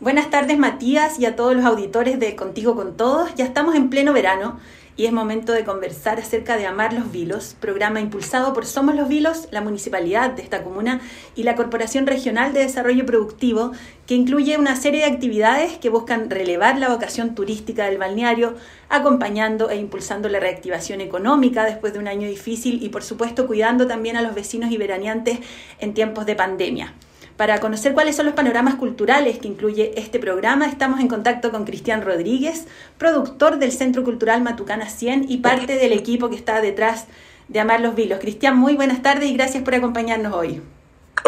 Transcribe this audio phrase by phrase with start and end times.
[0.00, 3.34] Buenas tardes Matías y a todos los auditores de Contigo con Todos.
[3.34, 4.58] Ya estamos en pleno verano
[4.96, 9.08] y es momento de conversar acerca de Amar los Vilos, programa impulsado por Somos los
[9.08, 11.02] Vilos, la municipalidad de esta comuna
[11.36, 13.72] y la Corporación Regional de Desarrollo Productivo,
[14.06, 18.54] que incluye una serie de actividades que buscan relevar la vocación turística del balneario,
[18.88, 23.86] acompañando e impulsando la reactivación económica después de un año difícil y por supuesto cuidando
[23.86, 25.40] también a los vecinos y veraneantes
[25.78, 26.94] en tiempos de pandemia.
[27.40, 31.64] Para conocer cuáles son los panoramas culturales que incluye este programa, estamos en contacto con
[31.64, 32.66] Cristian Rodríguez,
[32.98, 37.06] productor del Centro Cultural Matucana 100 y parte del equipo que está detrás
[37.48, 38.18] de Amar los Vilos.
[38.18, 40.60] Cristian, muy buenas tardes y gracias por acompañarnos hoy.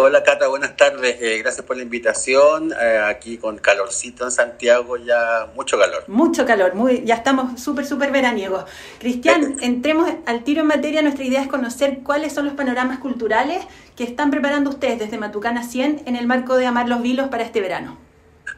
[0.04, 1.16] Hola Cata, buenas tardes.
[1.20, 2.72] Eh, gracias por la invitación.
[2.72, 6.02] Eh, aquí con calorcito en Santiago, ya mucho calor.
[6.08, 8.64] Mucho calor, muy, ya estamos súper, súper veraniegos.
[8.98, 11.02] Cristian, entremos al tiro en materia.
[11.02, 15.62] Nuestra idea es conocer cuáles son los panoramas culturales que están preparando ustedes desde Matucana
[15.62, 17.96] 100 en el marco de Amar los Vilos para este verano.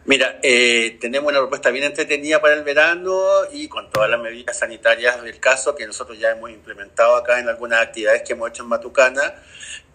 [0.07, 4.59] Mira, eh, tenemos una propuesta bien entretenida para el verano y con todas las medidas
[4.59, 8.65] sanitarias del caso que nosotros ya hemos implementado acá en algunas actividades que hemos hecho
[8.65, 9.35] en Matucana.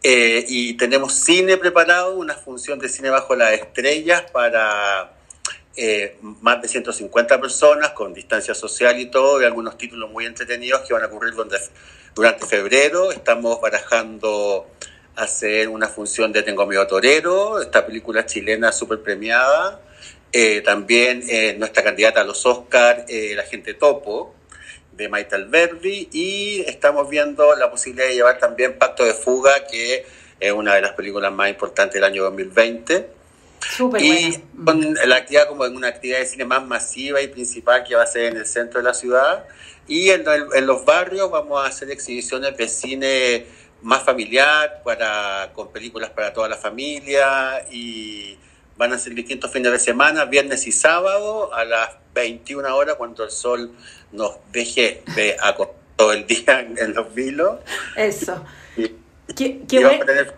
[0.02, 5.12] Eh, y tenemos cine preparado, una función de cine bajo las estrellas para
[5.76, 10.82] eh, más de 150 personas con distancia social y todo, y algunos títulos muy entretenidos
[10.88, 13.12] que van a ocurrir durante febrero.
[13.12, 14.66] Estamos barajando
[15.16, 19.82] hacer una función de Tengo Miedo Torero, esta película chilena súper premiada.
[20.32, 21.24] Eh, también
[21.58, 24.36] nuestra candidata a los Oscars, La Gente Topo,
[25.00, 30.06] de Maite Alberdi y estamos viendo la posibilidad de llevar también Pacto de Fuga, que
[30.40, 33.10] es una de las películas más importantes del año 2020.
[34.00, 37.96] y con la actividad como en una actividad de cine más masiva y principal que
[37.96, 39.46] va a ser en el centro de la ciudad.
[39.88, 43.46] Y en, en los barrios vamos a hacer exhibiciones de cine
[43.82, 48.38] más familiar, para, con películas para toda la familia y
[48.80, 53.26] van a ser distintos fines de semana, viernes y sábado a las 21 horas cuando
[53.26, 53.76] el sol
[54.14, 55.36] nos deje de
[55.98, 57.60] todo el día en los vilos.
[57.98, 58.42] Eso.
[58.78, 60.34] Y, vamos a tener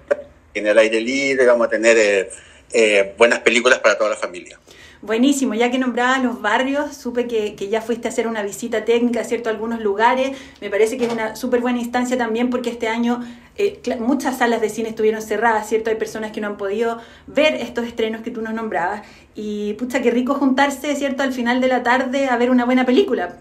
[0.56, 2.30] en el aire libre, vamos a tener eh,
[2.74, 4.60] eh, buenas películas para toda la familia.
[5.02, 8.86] Buenísimo, ya que nombrabas los barrios, supe que, que, ya fuiste a hacer una visita
[8.86, 9.50] técnica ¿cierto?
[9.50, 10.38] a algunos lugares.
[10.62, 13.20] Me parece que es una súper buena instancia también porque este año
[13.58, 15.90] eh, muchas salas de cine estuvieron cerradas, ¿cierto?
[15.90, 19.02] Hay personas que no han podido ver estos estrenos que tú nos nombrabas.
[19.34, 21.24] Y pucha, qué rico juntarse, ¿cierto?
[21.24, 23.38] Al final de la tarde a ver una buena película.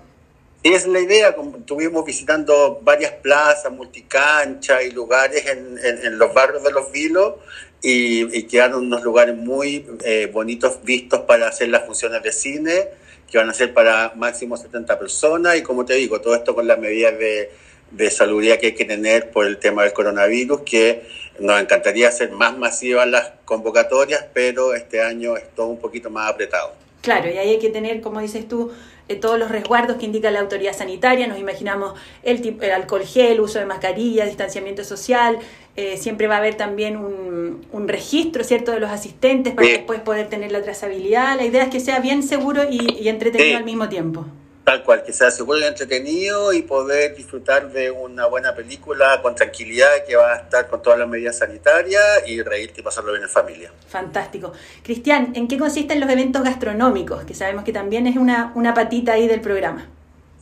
[0.62, 1.34] Es la idea.
[1.59, 7.34] Estuvimos visitando varias plazas, multicanchas y lugares en, en, los barrios de Los Vilos
[7.82, 12.88] y, quedaron unos lugares muy eh, bonitos vistos para hacer las funciones de cine,
[13.30, 16.66] que van a ser para máximo 70 personas y como te digo, todo esto con
[16.66, 17.50] las medidas de,
[17.91, 21.02] de salubridad que hay que tener por el tema del coronavirus, que
[21.38, 26.30] nos encantaría hacer más masivas las convocatorias, pero este año es todo un poquito más
[26.30, 26.74] apretado.
[27.02, 28.72] Claro, y ahí hay que tener, como dices tú,
[29.16, 31.26] todos los resguardos que indica la autoridad sanitaria.
[31.26, 35.38] Nos imaginamos el, tipo, el alcohol gel, uso de mascarilla, distanciamiento social.
[35.76, 40.00] Eh, siempre va a haber también un, un, registro, ¿cierto?, de los asistentes para después
[40.00, 41.37] poder tener la trazabilidad.
[41.37, 44.26] La idea es que sea bien seguro y, entretenido al mismo tiempo.
[44.65, 49.34] Tal cual, que sea seguro y entretenido y poder disfrutar de una buena película con
[49.34, 53.25] tranquilidad que va a estar con todas las medidas sanitarias y reírte y pasarlo bien
[53.25, 53.72] en familia.
[53.88, 54.53] Fantástico.
[54.82, 57.25] Cristian, ¿en qué consisten los eventos gastronómicos?
[57.25, 59.88] Que sabemos que también es una, una patita ahí del programa.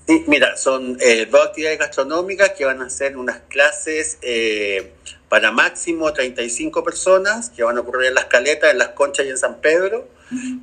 [0.06, 4.92] Sí, mira, son eh, dos actividades gastronómicas que van a ser unas clases eh,
[5.28, 9.28] para máximo 35 personas que van a ocurrir en las caletas, en las conchas y
[9.28, 10.08] en San Pedro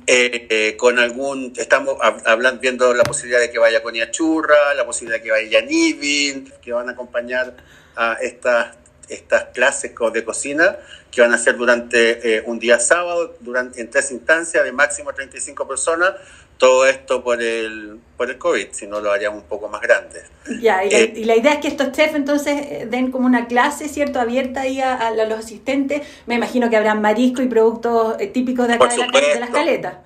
[0.06, 4.86] eh, eh, con algún, estamos hablando, viendo la posibilidad de que vaya con Churra, la
[4.86, 7.56] posibilidad de que vaya Nivin, que van a acompañar
[7.96, 8.76] a estas,
[9.08, 10.78] estas clases de cocina
[11.10, 15.14] que van a ser durante eh, un día sábado, durante, en tres instancias de máximo
[15.14, 16.14] 35 personas,
[16.58, 20.22] todo esto por el, por el COVID, si no lo haríamos un poco más grande.
[20.60, 20.90] Ya, y,
[21.24, 24.62] la, eh, idea es que estos chefs entonces eh, den como una clase, ¿cierto?, abierta
[24.62, 26.02] ahí a, los asistentes.
[26.26, 29.50] Me imagino que habrán marisco y productos eh, típicos de acá de, la, de, las
[29.50, 29.96] caletas.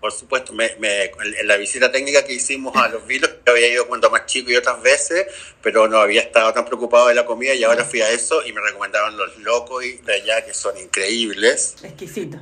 [0.00, 3.86] Por supuesto, me, en la visita técnica que hicimos a los vilos, que había ido
[3.86, 5.26] cuando más chico y otras veces,
[5.62, 8.52] pero no había estado tan preocupado de la comida y ahora fui a eso y
[8.52, 11.76] me recomendaron los locos de allá que son increíbles.
[11.84, 12.38] Exquisito.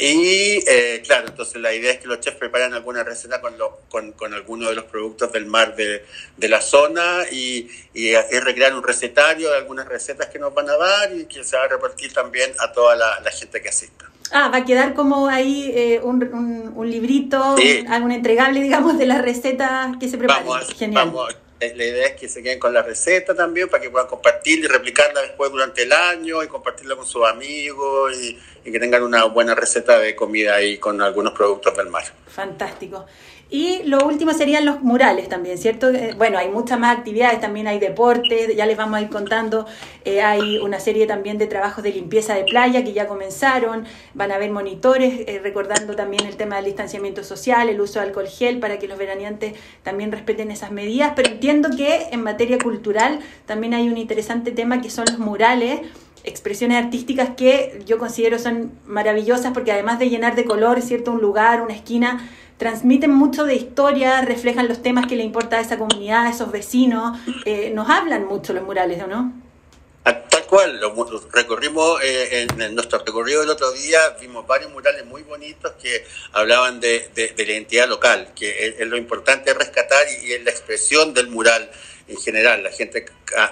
[0.00, 3.80] Y eh, claro, entonces la idea es que los chefs preparen alguna receta con, lo,
[3.90, 6.06] con, con alguno de los productos del mar de,
[6.38, 10.76] de la zona y, y, recrear un recetario de algunas recetas que nos van a
[10.76, 14.06] dar y que se va a repartir también a toda la, la gente que asista.
[14.32, 17.56] Ah, va a quedar como ahí eh, un, un, un, librito,
[17.88, 20.46] algún entregable, digamos, de las recetas que se preparan.
[20.46, 21.06] Vamos, Genial.
[21.06, 24.64] Vamos la idea es que se queden con la receta también para que puedan compartirla
[24.64, 29.02] y replicarla después durante el año y compartirla con sus amigos y, y que tengan
[29.02, 32.04] una buena receta de comida ahí con algunos productos del mar.
[32.28, 33.06] Fantástico.
[33.52, 35.90] Y lo último serían los murales también, ¿cierto?
[35.90, 39.66] Eh, bueno, hay muchas más actividades, también hay deportes, ya les vamos a ir contando,
[40.04, 44.30] eh, hay una serie también de trabajos de limpieza de playa que ya comenzaron, van
[44.30, 48.28] a haber monitores, eh, recordando también el tema del distanciamiento social, el uso de alcohol
[48.28, 53.18] gel para que los veraneantes también respeten esas medidas, pero entiendo que en materia cultural
[53.46, 55.80] también hay un interesante tema que son los murales
[56.24, 61.12] expresiones artísticas que yo considero son maravillosas porque además de llenar de color, ¿cierto?
[61.12, 65.60] Un lugar, una esquina, transmiten mucho de historia, reflejan los temas que le importa a
[65.60, 69.32] esa comunidad, a esos vecinos, eh, nos hablan mucho los murales, ¿o no?
[70.04, 70.94] Ah, tal cual, lo
[71.32, 76.80] recorrimos eh, en, nuestro recorrido el otro día, vimos varios murales muy bonitos que hablaban
[76.80, 81.70] de, la identidad local, que es, lo importante rescatar y, es la expresión del mural
[82.10, 82.62] en general.
[82.62, 83.06] La gente,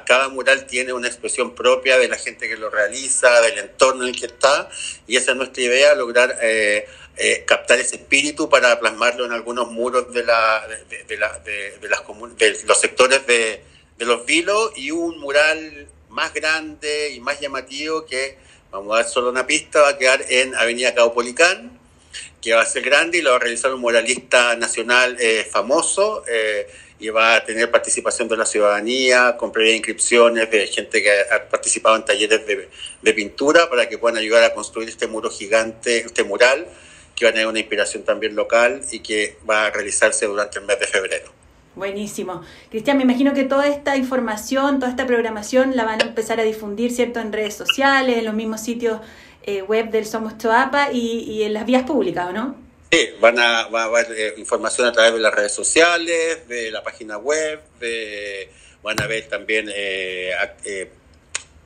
[0.04, 4.10] cada mural tiene una expresión propia de la gente que lo realiza, del entorno en
[4.10, 4.68] el que está,
[5.06, 9.70] y esa es nuestra idea, lograr eh, eh, captar ese espíritu para plasmarlo en algunos
[9.70, 12.02] muros de, la, de, la, de, las
[12.64, 13.64] los sectores de,
[13.98, 18.38] los vilos y un mural más grande y más llamativo que,
[18.70, 21.77] vamos a dar solo una pista, va a quedar en Avenida Caupolicán,
[22.40, 26.24] que va a ser grande y lo va a realizar un muralista nacional eh, famoso
[26.28, 26.66] eh,
[27.00, 31.96] y va a tener participación de la ciudadanía, con inscripciones de gente que ha participado
[31.96, 32.68] en talleres de,
[33.02, 36.66] de pintura para que puedan ayudar a construir este muro gigante, este mural
[37.14, 40.66] que va a tener una inspiración también local y que va a realizarse durante el
[40.66, 41.32] mes de febrero.
[41.74, 42.42] Buenísimo.
[42.70, 46.42] Cristian, me imagino que toda esta información, toda esta programación la van a empezar a
[46.42, 49.00] difundir, ¿cierto?, en redes sociales, en los mismos sitios
[49.48, 52.54] eh, web del Somos Choapa y, en las vías públicas, no?
[52.92, 56.70] Sí, van a, va a haber eh, información a través de las redes sociales, de
[56.70, 58.50] la página web, de,
[58.82, 60.32] van a ver también eh,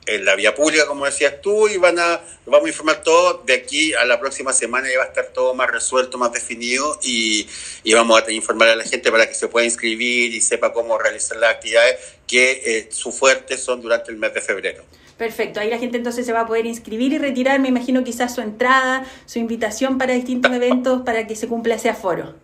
[0.05, 3.53] en la vía pública, como decías tú, y van a, vamos a informar todo de
[3.53, 7.45] aquí a la próxima semana, ya va a estar todo más resuelto, más definido, y,
[7.83, 10.97] y vamos a informar a la gente para que se pueda inscribir y sepa cómo
[10.97, 14.85] realizar las actividades que eh, su fuerte son durante el mes de febrero.
[15.23, 18.35] Perfecto, ahí la gente entonces se va a poder inscribir y retirar, me imagino quizás
[18.35, 22.35] su entrada, su invitación para distintos eventos para que se cumpla ese aforo.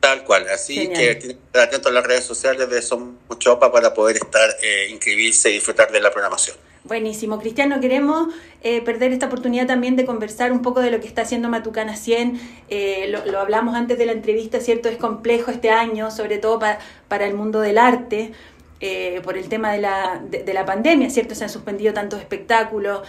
[0.00, 3.70] Tal cual, así que tienen que estar atentos a las redes sociales de Somos Chopa
[3.70, 6.56] para poder estar, eh, inscribirse y disfrutar de la programación.
[6.82, 11.06] Buenísimo, Cristiano, queremos eh, perder esta oportunidad también de conversar un poco de lo que
[11.06, 12.40] está haciendo Matucana 100.
[12.68, 14.88] Eh, lo, hablamos antes de la entrevista, ¿cierto?
[14.88, 18.32] Es complejo este año, sobre todo para el mundo del arte.
[18.80, 21.34] Eh, por el tema de la, de, la, pandemia, ¿cierto?
[21.34, 23.02] Se han suspendido tantos espectáculos,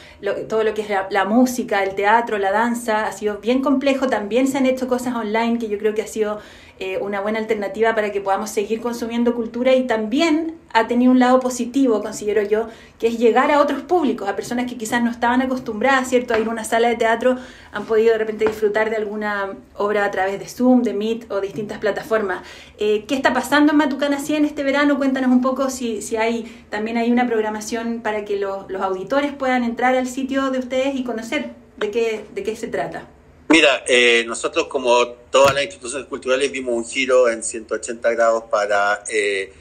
[0.48, 4.08] todo lo que es la, música, el teatro, la danza, ha sido bien complejo.
[4.08, 6.40] También se han hecho cosas online que yo creo que ha sido
[6.78, 11.20] eh, una buena alternativa para que podamos seguir consumiendo cultura y también ha tenido un
[11.20, 12.68] lado positivo, considero yo,
[13.00, 16.34] que es llegar a otros públicos, a personas que quizás no estaban acostumbradas, ¿cierto?
[16.34, 17.38] A ir a una sala de teatro,
[17.72, 21.40] han podido de repente disfrutar de alguna obra a través de Zoom, de Meet o
[21.40, 22.42] distintas plataformas.
[22.78, 24.98] Eh, ¿Qué está pasando en Matucana 100 este verano?
[24.98, 29.32] Cuéntanos un poco si, si hay también hay una programación para que los, los auditores
[29.32, 33.15] puedan entrar al sitio de ustedes y conocer de qué, de qué se trata.
[33.48, 39.04] Mira, eh, nosotros como todas las instituciones culturales dimos un giro en 180 grados para
[39.08, 39.54] eh,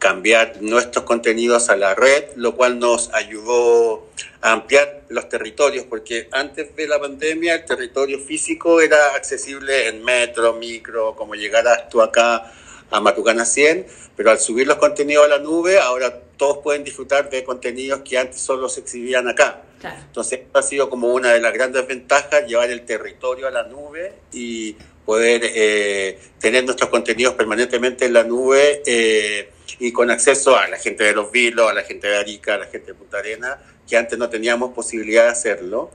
[0.00, 4.08] cambiar nuestros contenidos a la red, lo cual nos ayudó
[4.40, 10.02] a ampliar los territorios, porque antes de la pandemia el territorio físico era accesible en
[10.02, 12.50] metro, micro, como llegaras tú acá
[12.90, 17.30] a Matucana 100, pero al subir los contenidos a la nube, ahora todos pueden disfrutar
[17.30, 19.62] de contenidos que antes solo se exhibían acá.
[19.82, 24.12] Entonces, ha sido como una de las grandes ventajas, llevar el territorio a la nube
[24.32, 30.68] y poder eh, tener nuestros contenidos permanentemente en la nube eh, y con acceso a
[30.68, 33.18] la gente de Los Vilos, a la gente de Arica, a la gente de Punta
[33.18, 33.58] Arena,
[33.88, 35.90] que antes no teníamos posibilidad de hacerlo.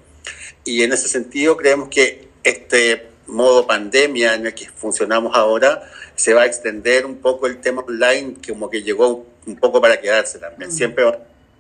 [0.64, 6.34] Y en ese sentido creemos que este modo pandemia en el que funcionamos ahora se
[6.34, 10.40] va a extender un poco el tema online, como que llegó un poco para quedarse
[10.40, 10.70] también.
[10.70, 10.74] Mm.
[10.74, 11.06] Siempre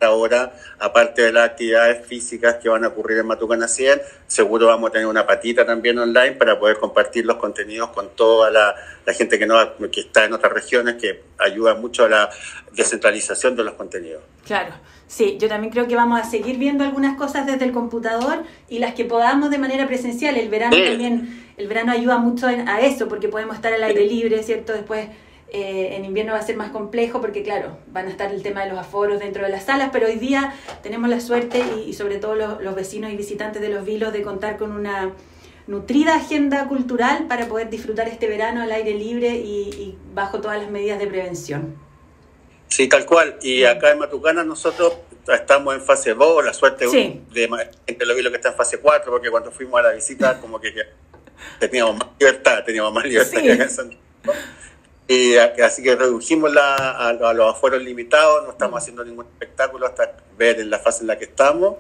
[0.02, 4.90] ahora, aparte de las actividades físicas que van a ocurrir en Matucana 100, seguro vamos
[4.90, 8.76] a tener una patita también online para poder compartir los contenidos con toda la,
[9.14, 9.56] gente que, no,
[9.92, 12.30] que está en otras regiones, que ayuda mucho a la
[12.74, 14.24] descentralización de los contenidos.
[14.46, 14.74] Claro.
[15.08, 18.80] Sí, yo también creo que vamos a seguir viendo algunas cosas desde el computador y
[18.80, 20.36] las que podamos de manera presencial.
[20.36, 24.42] El verano también, el verano ayuda mucho a eso porque podemos estar al aire libre,
[24.42, 24.74] ¿cierto?
[24.74, 25.08] Después
[25.50, 28.64] eh, en invierno va a ser más complejo porque, claro, van a estar el tema
[28.64, 32.18] de los aforos dentro de las salas, pero hoy día tenemos la suerte y, sobre
[32.18, 35.14] todo los, vecinos y visitantes de los vilos de contar con una
[35.68, 40.70] nutrida agenda cultural para poder disfrutar este verano al aire libre y bajo todas las
[40.70, 41.86] medidas de prevención.
[42.68, 43.38] Sí, tal cual.
[43.42, 44.98] Y acá en Matucana nosotros
[45.34, 47.50] estamos en fase 2, la suerte de
[47.88, 50.60] entre los vilos que está en fase 4, porque cuando fuimos a la visita como
[50.60, 50.74] que,
[51.60, 54.04] teníamos más libertad, teníamos más libertad que acá en Santiago.
[55.08, 60.18] Y así que redujimos la, a, los afueros limitados, no estamos haciendo ningún espectáculo hasta
[60.36, 61.76] ver en la fase en la que estamos.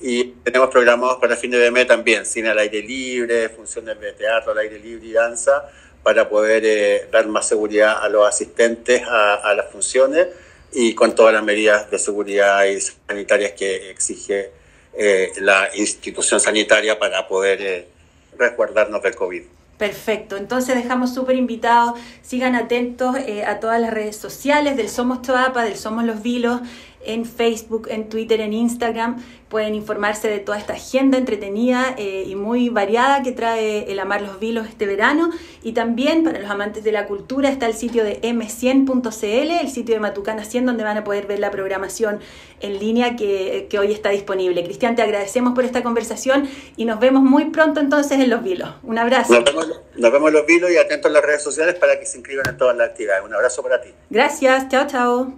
[0.00, 4.52] Y tenemos programados para fin de mes también, cine al aire libre, funciones de teatro
[4.52, 5.70] al aire libre y danza,
[6.02, 10.26] para poder eh, dar más seguridad a los asistentes a, las funciones
[10.72, 14.50] y con todas las medidas de seguridad y sanitarias que exige
[14.92, 17.88] eh, la institución sanitaria para poder eh,
[18.36, 19.44] resguardarnos del COVID.
[19.78, 25.20] Perfecto, entonces dejamos súper invitados, sigan atentos eh, a todas las redes sociales del Somos
[25.20, 26.60] Toapa, del Somos Los Vilos,
[27.06, 29.22] en Facebook, en Twitter, en Instagram.
[29.48, 34.22] Pueden informarse de toda esta agenda entretenida eh, y muy variada que trae el Amar
[34.22, 35.30] los Vilos este verano.
[35.62, 39.94] Y también para los amantes de la cultura está el sitio de m100.cl, el sitio
[39.94, 42.20] de Matucana 100, donde van a poder ver la programación
[42.60, 44.64] en línea que, hoy está disponible.
[44.64, 48.70] Cristian, te agradecemos por esta conversación y nos vemos muy pronto entonces en Los Vilos.
[48.82, 49.34] Un abrazo.
[49.34, 52.06] Nos vemos, nos vemos en Los Vilos y atentos a las redes sociales para que
[52.06, 53.24] se inscriban en todas las actividades.
[53.24, 53.90] Un abrazo para ti.
[54.10, 55.32] Gracias, chao, chao.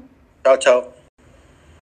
[0.45, 0.96] Chao, chao.